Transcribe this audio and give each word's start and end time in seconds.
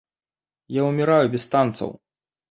Я 0.77 0.81
ўміраю 0.87 1.27
без 1.35 1.45
танцаў. 1.51 1.93